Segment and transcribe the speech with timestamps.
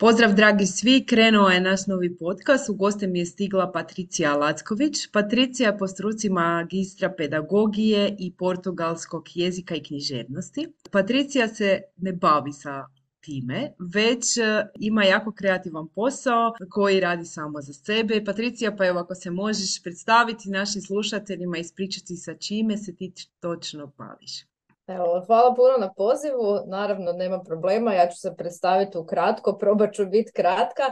[0.00, 5.06] Pozdrav dragi svi, krenuo je naš novi podcast, u goste mi je stigla Patricija Lacković.
[5.12, 10.66] Patricija je po struci magistra pedagogije i portugalskog jezika i književnosti.
[10.90, 12.86] Patricija se ne bavi sa
[13.20, 18.24] time, već e, ima jako kreativan posao koji radi samo za sebe.
[18.24, 23.12] Patricija, pa evo ako se možeš predstaviti našim slušateljima i ispričati sa čime se ti
[23.40, 24.44] točno baviš.
[24.88, 30.06] Evo, hvala puno na pozivu, naravno nema problema, ja ću se predstaviti ukratko, probat ću
[30.06, 30.82] biti kratka.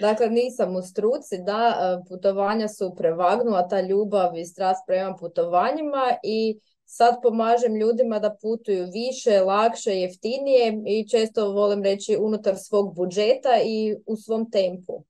[0.00, 6.16] Dakle, nisam u struci, da, e, putovanja su prevagnula, ta ljubav i strast prema putovanjima
[6.22, 12.94] i sad pomažem ljudima da putuju više, lakše, jeftinije i često volim reći unutar svog
[12.94, 15.04] budžeta i u svom tempu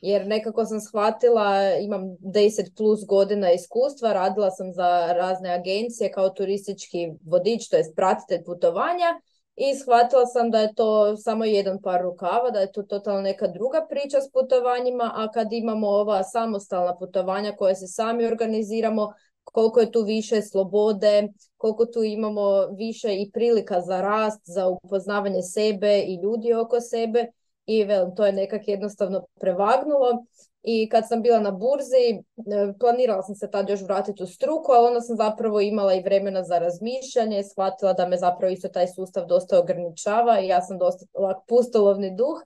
[0.00, 6.28] jer nekako sam shvatila, imam 10 plus godina iskustva, radila sam za razne agencije kao
[6.28, 9.20] turistički vodič, to jest pratitelj putovanja
[9.56, 13.46] i shvatila sam da je to samo jedan par rukava, da je to totalno neka
[13.46, 19.12] druga priča s putovanjima, a kad imamo ova samostalna putovanja koje se sami organiziramo,
[19.44, 25.42] koliko je tu više slobode, koliko tu imamo više i prilika za rast, za upoznavanje
[25.42, 27.26] sebe i ljudi oko sebe
[27.70, 30.24] i velim, to je nekak jednostavno prevagnulo.
[30.62, 34.72] I kad sam bila na burzi, e, planirala sam se tad još vratiti u struku,
[34.72, 38.88] ali onda sam zapravo imala i vremena za razmišljanje, shvatila da me zapravo isto taj
[38.88, 41.06] sustav dosta ograničava i ja sam dosta
[41.48, 42.42] pustolovni duh.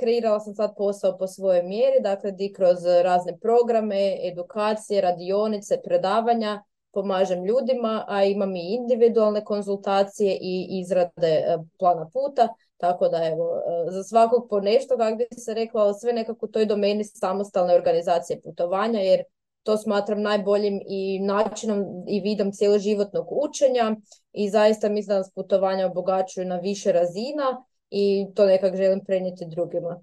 [0.00, 6.62] Kreirala sam sad posao po svojoj mjeri, dakle di kroz razne programe, edukacije, radionice, predavanja,
[6.92, 13.62] pomažem ljudima, a imam i individualne konzultacije i izrade e, plana puta, tako da evo,
[13.88, 17.74] e, za svakog po nešto, kako bi se rekla, sve nekako u toj domeni samostalne
[17.74, 19.22] organizacije putovanja, jer
[19.62, 23.96] to smatram najboljim i načinom i vidom cijeloživotnog učenja
[24.32, 29.46] i zaista mislim da nas putovanja obogaćuju na više razina i to nekak želim prenijeti
[29.46, 30.00] drugima.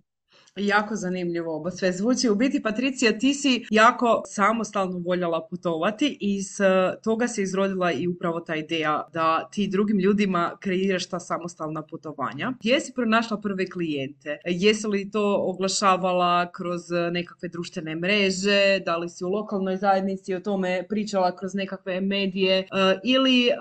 [0.56, 2.29] Jako zanimljivo ovo sve zvuči.
[2.29, 6.66] U biti, Patricija, ti si jako samostalno voljela putovati i iz e,
[7.03, 12.53] toga se izrodila i upravo ta ideja da ti drugim ljudima kreiraš ta samostalna putovanja.
[12.59, 14.38] Gdje si pronašla prve klijente?
[14.45, 18.79] Jesi li to oglašavala kroz nekakve društvene mreže?
[18.85, 22.59] Da li si u lokalnoj zajednici o tome pričala kroz nekakve medije?
[22.59, 22.66] E,
[23.03, 23.53] ili e,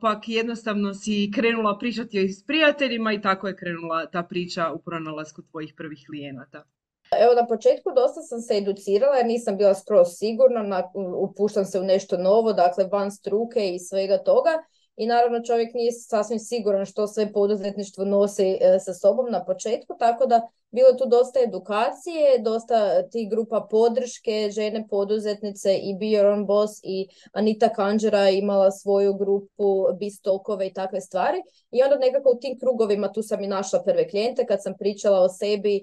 [0.00, 5.42] pak jednostavno si krenula pričati s prijateljima i tako je krenula ta priča u pronalasku
[5.42, 6.35] tvojih prvih klijenata?
[7.22, 11.80] Evo na početku dosta sam se educirala jer nisam bila skroz sigurna, na, upuštam se
[11.80, 14.50] u nešto novo, dakle van struke i svega toga.
[14.96, 19.96] I naravno čovjek nije sasvim siguran što sve poduzetništvo nosi e, sa sobom na početku,
[19.98, 26.26] tako da bilo tu dosta edukacije, dosta tih grupa podrške, žene poduzetnice i Be Your
[26.34, 31.42] Own Boss i Anita Kanđera imala svoju grupu Bistokove i takve stvari.
[31.70, 35.20] I onda nekako u tim krugovima tu sam i našla prve klijente kad sam pričala
[35.20, 35.80] o sebi,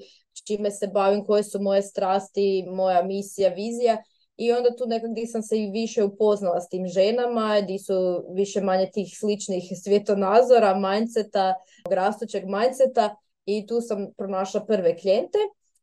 [0.48, 3.98] čime se bavim, koje su moje strasti, moja misija, vizija.
[4.38, 8.26] I onda tu nekak gdje sam se i više upoznala s tim ženama, gdje su
[8.30, 11.56] više manje tih sličnih svjetonazora, mindseta,
[11.90, 13.16] rastućeg mindseta.
[13.46, 15.38] I tu sam pronašla prve klijente.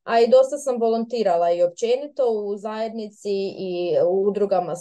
[0.04, 4.76] A i dosta sam volontirala i općenito u zajednici i u udrugama e,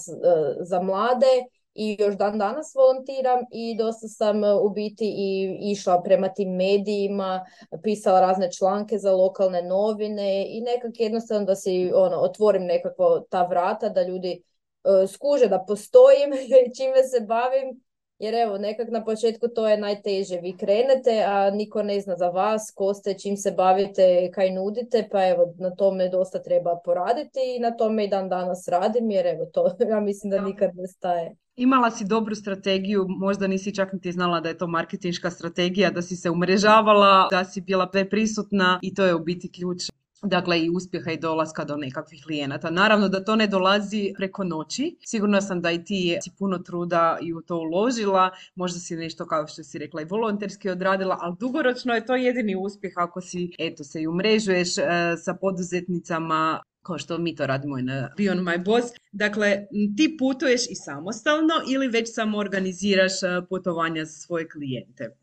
[0.59, 1.45] za mlade
[1.79, 6.55] i još dan danas volontiram i dosta sam e, u biti i išla prema tim
[6.55, 7.45] medijima,
[7.83, 13.45] pisala razne članke za lokalne novine i nekak jednostavno da si ono, otvorim nekako ta
[13.45, 14.43] vrata da ljudi
[14.83, 16.31] uh, skuže da postojim
[16.77, 17.81] čime se bavim
[18.19, 20.39] jer evo, nekak na početku to je najteže.
[20.41, 25.07] Vi krenete, a niko ne zna za vas, ko ste, čim se bavite, kaj nudite,
[25.11, 29.27] pa evo, na tome dosta treba poraditi i na tome i dan danas radim, jer
[29.27, 31.35] evo, to ja mislim da nikad ne staje.
[31.55, 36.01] Imala si dobru strategiju, možda nisi čak niti znala da je to marketinška strategija, da
[36.01, 39.89] si se umrežavala, da si bila prisutna i to je u biti ključ
[40.23, 42.69] dakle i uspjeha i dolaska do nekakvih klijenata.
[42.69, 44.97] Naravno da to ne dolazi preko noći.
[45.05, 48.31] Sigurno sam da i ti si puno truda i u to uložila.
[48.55, 52.55] Možda si nešto, kao što si rekla, i volonterski odradila, ali dugoročno je to jedini
[52.55, 54.83] uspjeh ako si, eto, se i umrežuješ e,
[55.17, 58.87] sa poduzetnicama kao što mi to radimo na Beyond My Boss.
[59.11, 59.67] Dakle,
[59.97, 65.15] ti putuješ i samostalno ili već samo organiziraš e, putovanja za svoje klijente?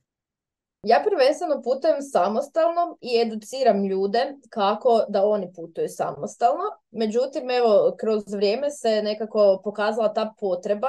[0.82, 6.64] Ja prvenstveno putujem samostalno i educiram ljude kako da oni putuju samostalno.
[6.90, 10.88] Međutim, evo, kroz vrijeme se nekako pokazala ta potreba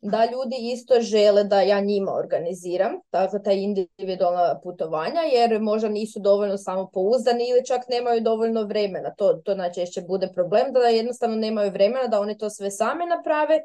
[0.00, 6.20] da ljudi isto žele da ja njima organiziram, dakle ta individualna putovanja, jer možda nisu
[6.20, 9.14] dovoljno samopouzdani ili čak nemaju dovoljno vremena.
[9.14, 13.60] To, to najčešće bude problem, da jednostavno nemaju vremena da oni to sve sami naprave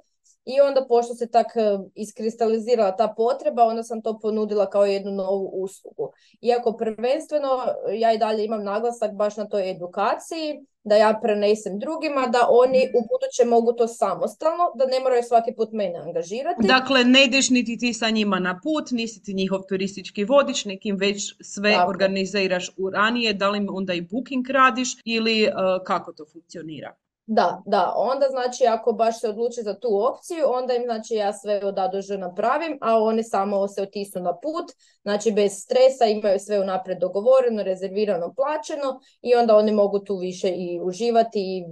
[0.45, 5.11] i onda pošto se tak e, iskristalizirala ta potreba, onda sam to ponudila kao jednu
[5.11, 6.11] novu uslugu.
[6.41, 7.49] Iako prvenstveno
[7.93, 12.81] ja i dalje imam naglasak baš na toj edukaciji, da ja prenesem drugima, da oni
[12.97, 16.67] u buduće mogu to samostalno, da ne moraju svaki put mene angažirati.
[16.67, 20.95] Dakle, ne ideš niti ti sa njima na put, nisi ti njihov turistički vodič, nekim
[20.95, 25.51] već sve organiziraš u ranije, da li onda i booking radiš ili e,
[25.85, 26.95] kako to funkcionira?
[27.29, 31.33] Da, da, onda znači ako baš se odluči za tu opciju, onda im znači ja
[31.33, 34.71] sve od A napravim, a oni samo se otisnu na put,
[35.01, 40.49] znači bez stresa imaju sve unaprijed dogovoreno, rezervirano, plaćeno i onda oni mogu tu više
[40.49, 41.65] i uživati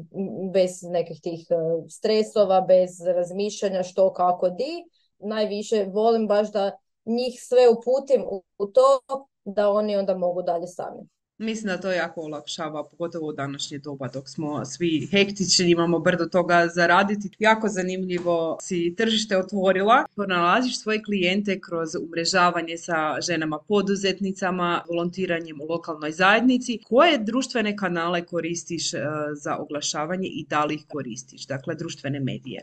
[0.54, 1.56] bez nekih tih e,
[1.90, 4.84] stresova, bez razmišljanja što, kako, di.
[5.20, 8.26] Najviše volim baš da njih sve uputim
[8.58, 9.00] u to
[9.46, 11.15] da oni onda mogu dalje sami.
[11.38, 16.26] Mislim da to jako olakšava, pogotovo u današnje doba dok smo svi hektični, imamo brdo
[16.26, 17.30] toga zaraditi.
[17.40, 25.66] Jako zanimljivo si tržište otvorila, pronalaziš svoje klijente kroz umrežavanje sa ženama poduzetnicama, volontiranjem u
[25.66, 26.80] lokalnoj zajednici.
[26.84, 29.00] Koje društvene kanale koristiš e,
[29.34, 31.48] za oglašavanje i da li ih koristiš?
[31.48, 32.62] Dakle, društvene medije.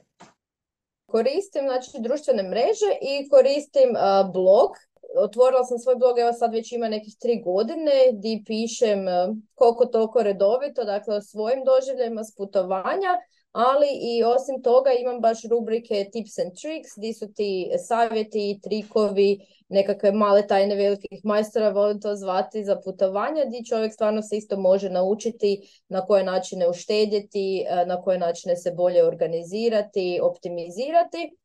[1.07, 4.71] Koristim znači, društvene mreže i koristim e, blog
[5.17, 9.87] otvorila sam svoj blog, evo sad već ima nekih tri godine, di pišem e, koliko
[9.87, 13.13] toliko redovito, dakle o svojim doživljajima s putovanja,
[13.53, 19.39] ali i osim toga imam baš rubrike tips and tricks, gdje su ti savjeti, trikovi,
[19.69, 24.57] nekakve male tajne velikih majstora, volim to zvati za putovanja, gdje čovjek stvarno se isto
[24.57, 31.37] može naučiti na koje načine uštedjeti, e, na koje načine se bolje organizirati, optimizirati.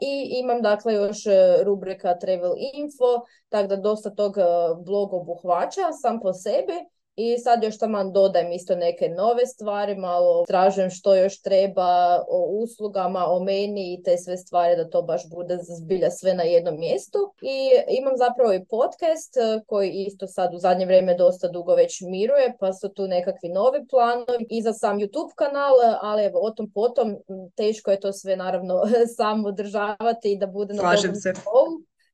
[0.00, 1.30] I imam dakle još e,
[1.62, 4.42] rubrika Travel Info, tako da dosta tog e,
[4.84, 6.99] blog obuhvaća sam po sebi.
[7.16, 12.62] I sad još tamo dodajem isto neke nove stvari, malo tražujem što još treba o
[12.62, 16.78] uslugama, o meni i te sve stvari da to baš bude zbilja sve na jednom
[16.78, 17.18] mjestu.
[17.42, 17.58] I
[17.98, 22.56] imam zapravo i podcast e, koji isto sad u zadnje vrijeme dosta dugo već miruje,
[22.60, 26.70] pa su tu nekakvi novi planovi i za sam YouTube kanal, ali evo o tom
[26.74, 27.16] potom
[27.56, 28.82] teško je to sve naravno
[29.16, 31.32] samo održavati i da bude na Slažem se.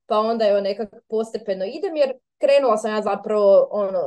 [0.07, 4.01] Pa onda evo nekako postepeno idem jer krenula sam ja zapravo ono,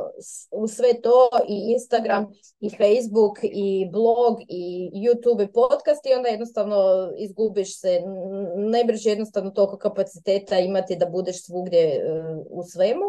[0.50, 2.26] u sve to i Instagram
[2.60, 6.76] i Facebook i blog i YouTube i podcast i onda jednostavno
[7.18, 8.00] izgubiš se,
[8.56, 12.00] ne jednostavno toliko kapaciteta imati da budeš svugdje e,
[12.50, 13.06] u svemu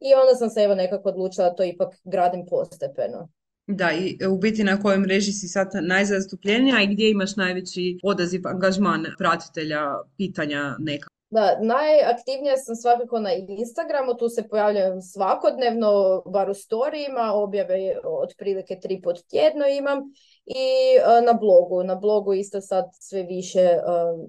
[0.00, 3.28] i onda sam se evo nekako odlučila da to ipak gradim postepeno.
[3.66, 8.40] Da, i u biti na kojoj mreži si sad najzastupljenija i gdje imaš najveći odaziv,
[8.44, 9.82] angažman pratitelja,
[10.16, 11.08] pitanja neka?
[11.30, 18.80] Da, najaktivnija sam svakako na Instagramu, tu se pojavljam svakodnevno, bar u storijima, objave otprilike
[18.80, 19.98] tri put tjedno imam
[20.46, 21.82] i e, na blogu.
[21.84, 23.80] Na blogu isto sad sve više e,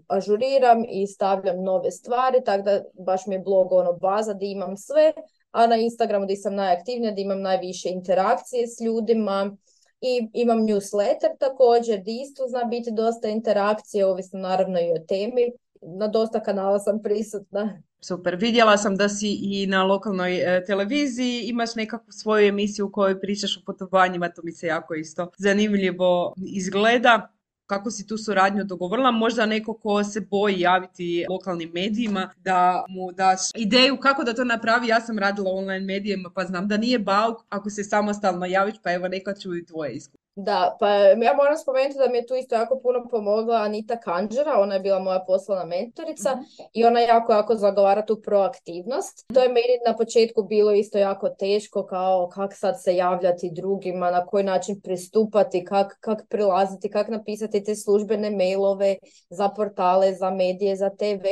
[0.07, 4.77] ažuriram i stavljam nove stvari, tako da baš mi je blog ono baza gdje imam
[4.77, 5.13] sve,
[5.51, 9.57] a na Instagramu gdje sam najaktivnija, gdje imam najviše interakcije s ljudima,
[10.01, 15.51] i imam newsletter također, gdje isto zna biti dosta interakcije, ovisno naravno i o temi
[15.81, 17.81] na dosta kanala sam prisutna.
[18.01, 22.91] Super, vidjela sam da si i na lokalnoj e, televiziji, imaš nekakvu svoju emisiju u
[22.91, 27.31] kojoj pričaš o putovanjima, to mi se jako isto zanimljivo izgleda.
[27.65, 29.11] Kako si tu suradnju dogovorila?
[29.11, 34.43] Možda neko ko se boji javiti lokalnim medijima da mu daš ideju kako da to
[34.43, 34.87] napravi.
[34.87, 38.93] Ja sam radila online medijima pa znam da nije bauk ako se samostalno javiš pa
[38.93, 40.20] evo neka čuju tvoje iskustvo.
[40.35, 44.59] Da, pa ja moram spomenuti da mi je tu isto jako puno pomogla Anita Kanđera,
[44.59, 46.43] ona je bila moja poslovna mentorica mhm.
[46.73, 49.25] i ona jako, jako zagovara tu proaktivnost.
[49.33, 54.11] To je meni na početku bilo isto jako teško, kao kak sad se javljati drugima,
[54.11, 58.95] na koji način pristupati, kak, kak prilaziti, kak napisati te službene mailove
[59.29, 61.25] za portale, za medije, za TV.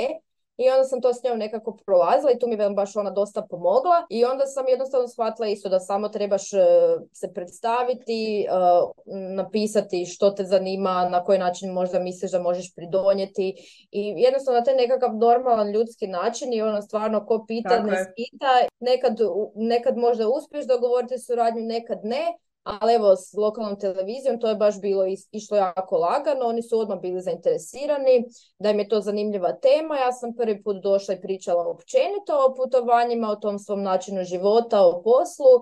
[0.59, 3.41] I onda sam to s njom nekako prolazila i tu mi je baš ona dosta
[3.49, 4.05] pomogla.
[4.09, 6.57] I onda sam jednostavno shvatila isto da samo trebaš e,
[7.13, 8.47] se predstaviti, e,
[9.35, 13.55] napisati što te zanima, na koji način možda misliš da možeš pridonijeti.
[13.91, 18.67] I jednostavno na taj nekakav normalan ljudski način i ono stvarno ko pita, ne spita,
[18.79, 19.17] nekad,
[19.55, 22.25] nekad možda uspiješ dogovoriti suradnju, nekad ne,
[22.81, 26.99] ali evo s lokalnom televizijom to je baš bilo išlo jako lagano, oni su odmah
[26.99, 28.25] bili zainteresirani,
[28.59, 29.97] da im je to zanimljiva tema.
[29.97, 34.85] Ja sam prvi put došla i pričala općenito o putovanjima, o tom svom načinu života,
[34.85, 35.53] o poslu,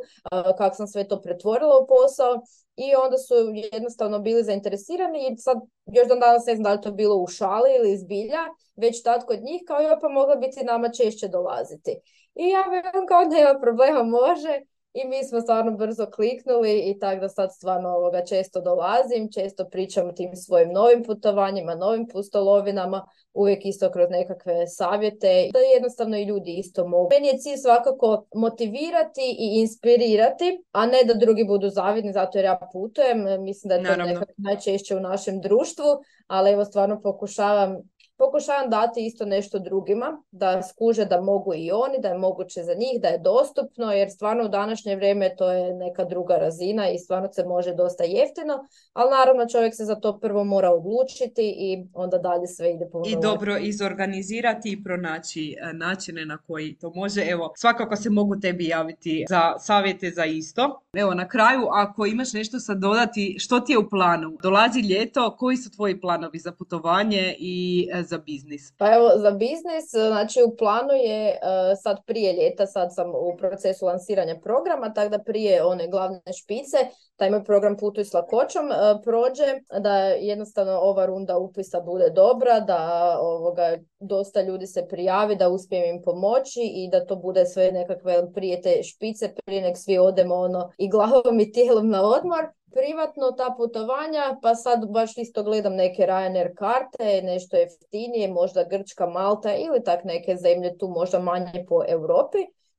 [0.58, 2.42] kako sam sve to pretvorila u posao
[2.76, 3.34] i onda su
[3.74, 7.28] jednostavno bili zainteresirani i sad još dan danas ne znam da li to bilo u
[7.28, 8.44] šali ili izbilja,
[8.76, 11.92] već tad kod njih kao joj pa mogla biti nama češće dolaziti.
[12.36, 14.62] I ja velim kao nema problema, može
[14.98, 19.66] i mi smo stvarno brzo kliknuli i tako da sad stvarno ovoga često dolazim, često
[19.72, 26.18] pričam o tim svojim novim putovanjima, novim pustolovinama, uvijek isto kroz nekakve savjete, da jednostavno
[26.18, 27.10] i ljudi isto mogu.
[27.12, 32.46] Meni je cilj svakako motivirati i inspirirati, a ne da drugi budu zavidni zato jer
[32.46, 33.44] ja putujem.
[33.44, 35.86] Mislim da je to nekako najčešće u našem društvu,
[36.27, 37.77] ali evo stvarno pokušavam
[38.18, 42.74] pokušavam dati isto nešto drugima, da skuže da mogu i oni, da je moguće za
[42.74, 46.98] njih, da je dostupno, jer stvarno u današnje vrijeme to je neka druga razina i
[46.98, 51.88] stvarno se može dosta jeftino, ali naravno čovjek se za to prvo mora odlučiti i
[51.94, 56.92] onda dalje sve ide po I dobro izorganizirati i pronaći e, načine na koji to
[56.96, 57.26] može.
[57.30, 60.82] Evo, svakako se mogu tebi javiti za savjete za isto.
[60.94, 64.38] Evo, na kraju, ako imaš nešto sad dodati, što ti je u planu?
[64.42, 68.74] Dolazi ljeto, koji su tvoji planovi za putovanje i e, za biznis?
[68.78, 71.38] Pa evo, za biznis, znači u planu je e,
[71.84, 76.78] sad prije ljeta, sad sam u procesu lansiranja programa, tako da prije one glavne špice,
[77.16, 79.44] taj moj program Putuj s lakoćom e, prođe,
[79.80, 85.96] da jednostavno ova runda upisa bude dobra, da ovoga, dosta ljudi se prijavi, da uspijem
[85.96, 90.36] im pomoći i da to bude sve nekakve prije te špice, prije nek svi odemo
[90.36, 95.75] ono i glavom i tijelom na odmor privatno ta putovanja, pa sad baš isto gledam
[95.75, 101.65] neke Ryanair karte, nešto jeftinije, možda Grčka, Malta ili tak neke zemlje tu možda manje
[101.69, 102.38] po Europi.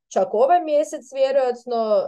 [0.08, 2.02] Čak ovaj mjesec vjerojatno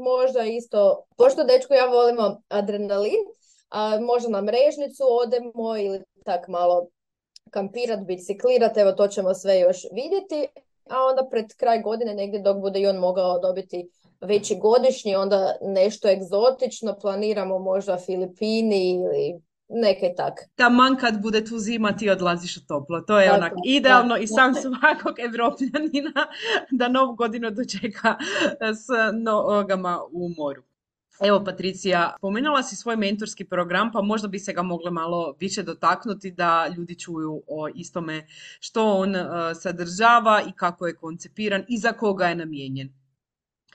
[0.00, 3.24] možda isto, pošto dečko ja volimo adrenalin,
[3.70, 6.86] a možda na mrežnicu odemo ili tak malo
[7.50, 10.48] kampirat, biciklirat, evo to ćemo sve još vidjeti,
[10.90, 13.90] a onda pred kraj godine negdje dok bude i on mogao dobiti
[14.20, 20.34] veći godišnji, onda nešto egzotično, planiramo možda Filipini ili neke tak.
[20.54, 23.00] Taman kad bude tu zima ti odlaziš u toplo.
[23.00, 26.26] To je onak idealno i sam svakog evropljanina
[26.70, 28.16] da novu godinu dočeka
[28.74, 28.86] s
[29.22, 30.62] nogama u moru.
[31.20, 35.62] Evo Patricija, spomenula si svoj mentorski program, pa možda bi se ga mogle malo više
[35.62, 38.26] dotaknuti da ljudi čuju o istome
[38.60, 39.26] što on uh,
[39.60, 42.97] sadržava i kako je koncipiran i za koga je namijenjen.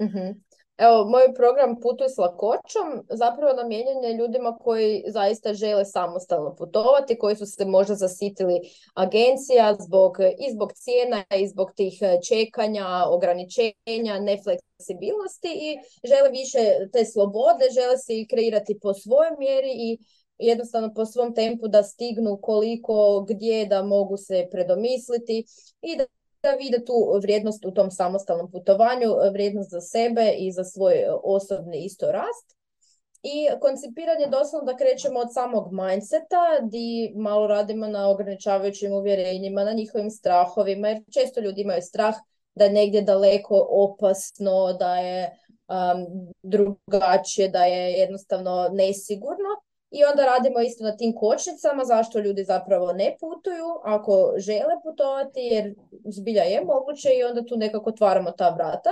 [0.02, 0.32] Mhm.
[0.78, 7.18] Evo, moj program Putuj s lakoćom zapravo namijenjen je ljudima koji zaista žele samostalno putovati,
[7.18, 8.60] koji su se možda zasitili
[8.94, 16.90] agencija zbog, i zbog cijena i zbog tih e, čekanja, ograničenja, nefleksibilnosti i žele više
[16.94, 19.98] te slobode, žele se kreirati po svojoj mjeri i
[20.38, 25.46] jednostavno po svom tempu da stignu koliko, gdje da mogu se predomisliti
[25.82, 26.06] i da
[26.44, 31.86] da vide tu vrijednost u tom samostalnom putovanju, vrijednost za sebe i za svoj osobni
[31.86, 32.56] isto rast.
[33.24, 39.74] I koncipiranje doslovno da krećemo od samog mindseta, di malo radimo na ograničavajućim uvjerenjima, na
[39.74, 42.16] njihovim strahovima, jer često ljudi imaju strah
[42.56, 45.38] da je negdje daleko opasno, da je
[46.44, 49.50] drugačije, da je jednostavno nesigurno.
[49.96, 55.40] I onda radimo isto na tim kočnicama zašto ljudi zapravo ne putuju ako žele putovati
[55.40, 58.90] jer zbilja je moguće i onda tu nekako otvaramo ta vrata.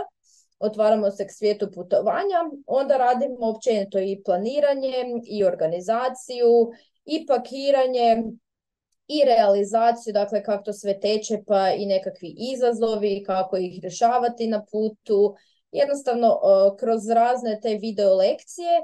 [0.60, 4.93] Otvaramo se k svijetu putovanja, onda radimo općenito i planiranje
[5.25, 6.72] i organizaciju
[7.05, 8.24] i pakiranje
[9.08, 14.65] i realizaciju, dakle kako to sve teče pa i nekakvi izazovi, kako ih rješavati na
[14.72, 15.36] putu.
[15.72, 16.39] Jednostavno
[16.79, 18.81] kroz razne te video lekcije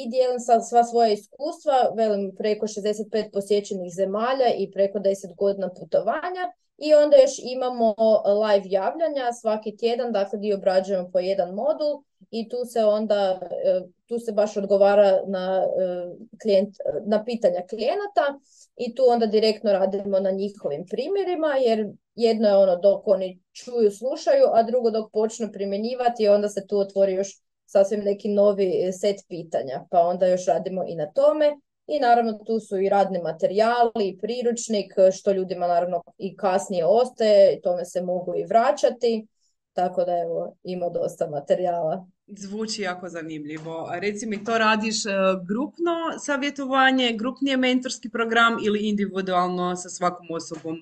[0.00, 5.68] i dijelim sa sva svoja iskustva, velim preko 65 posjećenih zemalja i preko 10 godina
[5.80, 6.44] putovanja
[6.78, 7.94] i onda još imamo
[8.42, 13.80] live javljanja svaki tjedan, dakle gdje obrađujemo po jedan modul i tu se onda, e,
[14.06, 16.06] tu se baš odgovara na, e,
[16.42, 16.76] klijent,
[17.06, 18.38] na pitanja klijenata
[18.76, 23.90] i tu onda direktno radimo na njihovim primjerima jer jedno je ono dok oni čuju,
[23.90, 29.16] slušaju, a drugo dok počnu primjenjivati onda se tu otvori još sasvim neki novi set
[29.28, 31.56] pitanja, pa onda još radimo i na tome.
[31.90, 37.60] i naravno tu su i radni materijali i priručnik što ljudima naravno i kasnije ostaje,
[37.60, 39.26] tome se mogu i vraćati,
[39.72, 42.06] tako da evo ima dosta materijala.
[42.26, 43.88] Zvuči jako zanimljivo.
[44.00, 45.10] Reci mi, to radiš e,
[45.48, 50.76] grupno savjetovanje, grupni je mentorski program ili individualno sa svakom osobom?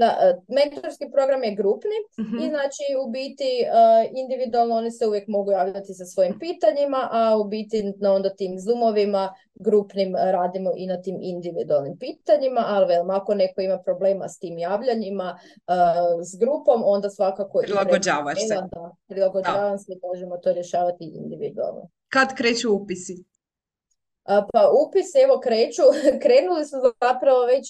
[0.00, 2.36] Da, e, mentorski program je grupni Mhm.
[2.44, 3.68] i znači u biti e,
[4.22, 8.58] individualno oni se uvijek mogu javljati sa svojim pitanjima, a u biti na onda tim
[8.58, 14.38] zoomovima grupnim radimo i na tim individualnim pitanjima, ali velim, ako neko ima problema s
[14.38, 15.72] tim javljanjima e,
[16.30, 18.54] s grupom, onda svakako i Prilagođavaš se.
[18.54, 21.88] Da, prilagođavam se i možemo to rješavati individualno.
[22.08, 23.24] Kad kreću upisi?
[24.24, 25.82] Pa upisi evo kreću,
[26.22, 27.66] krenuli su zapravo već,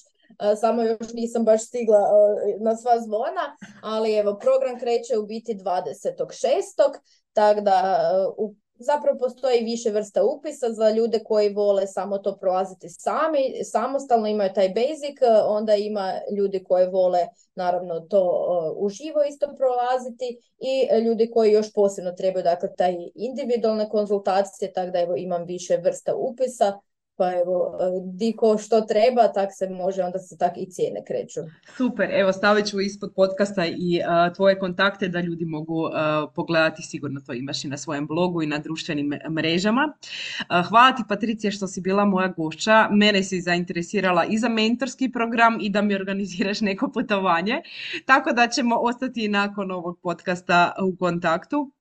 [0.60, 5.54] samo još nisam baš stigla a, na sva zvona, ali evo program kreće u biti
[5.54, 6.98] 26.
[7.32, 12.36] Tako da a, u- zapravo postoji više vrsta upisa za ljude koji vole samo to
[12.36, 19.22] prolaziti sami, samostalno imaju taj basic, onda ima ljudi koji vole naravno to a, uživo
[19.28, 25.00] isto prolaziti i e, ljudi koji još posebno trebaju dakle taj individualne konzultacije, tako da
[25.00, 26.80] evo imam više vrsta upisa,
[27.20, 27.84] pa evo e,
[28.18, 31.40] di ko što treba, tak se može, onda se tak i cijene kreću.
[31.76, 35.92] Super, evo stavit ću ispod podcasta i uh, tvoje kontakte da ljudi mogu uh,
[36.34, 39.92] pogledati, sigurno to imaš i na svojem blogu i na društvenim mrežama.
[39.92, 45.12] Uh, hvala ti Patricija što si bila moja gošća, mene si zainteresirala i za mentorski
[45.12, 47.62] program i da mi organiziraš neko putovanje,
[48.06, 51.72] tako da ćemo ostati nakon ovog podcasta u kontaktu.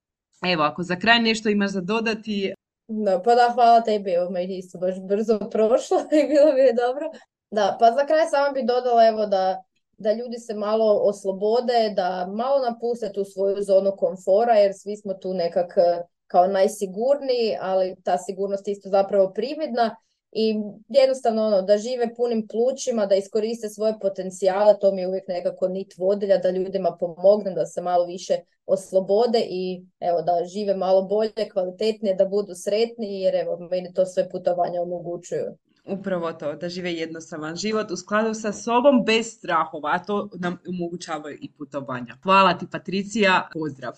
[0.43, 2.53] Evo, ako za kraj nešto imaš za dodati,
[2.89, 6.73] Da, pa da, hvala tebi, evo meni isto baš brzo prošlo i bilo mi je
[6.73, 7.11] dobro.
[7.51, 9.63] Da, pa za kraj samo bi dodala evo da,
[9.97, 15.13] da ljudi se malo oslobode, da malo napuste tu svoju zonu komfora, jer svi smo
[15.13, 19.95] tu nekak e, kao najsigurniji, ali ta sigurnost je isto zapravo prividna
[20.31, 20.55] i
[20.89, 25.67] jednostavno ono, da žive punim plućima, da iskoriste svoje potencijale, to mi je uvijek nekako
[25.67, 31.01] nit vodilja, da ljudima pomognem, da se malo više oslobode i evo da žive malo
[31.01, 35.57] bolje, kvalitetnije, da budu sretniji, jer evo meni to sve putovanja omogućuju.
[35.85, 40.57] Upravo to, da žive jednostavan život u skladu sa sobom bez strahova, a to nam
[40.67, 42.15] omogućavaju i putovanja.
[42.23, 43.93] Hvala ti Patricija, pozdrav!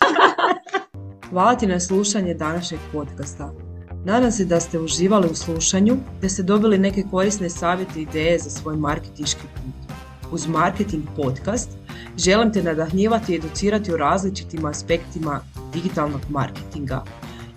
[1.29, 3.70] Hvala ti na slušanje današnjeg podcasta.
[4.05, 8.39] Nadam se da ste uživali u slušanju, da ste dobili neke korisne savjete i ideje
[8.39, 9.93] za svoj marketinški put.
[10.31, 11.69] Uz Marketing Podcast
[12.17, 15.39] želim te nadahnjivati i educirati o različitim aspektima
[15.73, 17.03] digitalnog marketinga.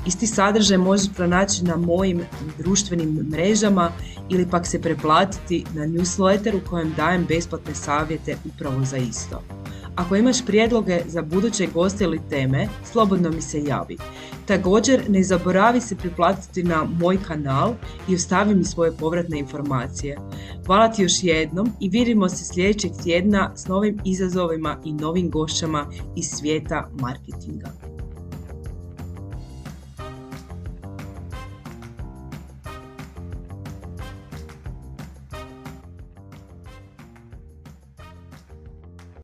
[0.07, 2.20] Isti sadržaj možeš pronaći na mojim
[2.59, 3.92] društvenim mrežama
[4.28, 9.42] ili pak se preplatiti na newsletter u kojem dajem besplatne savjete upravo za isto.
[9.96, 13.96] Ako imaš prijedloge za buduće goste ili teme, slobodno mi se javi.
[14.46, 17.74] Također ne zaboravi se priplatiti na moj kanal
[18.09, 20.18] i ostavi mi svoje povratne informacije.
[20.66, 25.87] Hvala ti još jednom i vidimo se sljedećeg tjedna s novim izazovima i novim gošćama
[26.16, 27.84] iz svijeta marketinga.